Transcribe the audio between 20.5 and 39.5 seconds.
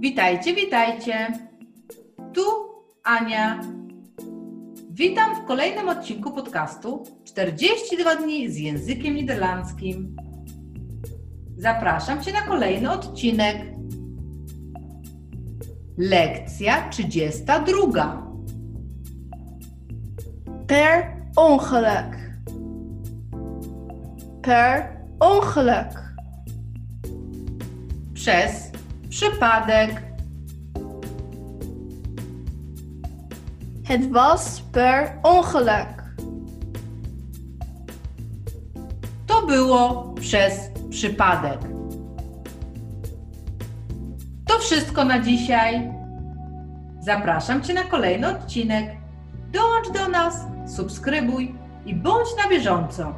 Per ongeluk. Per ongeluk. Przez przypadek. Het was per ongeluk. To